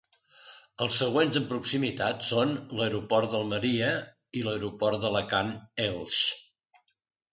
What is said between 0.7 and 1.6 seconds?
Els següents en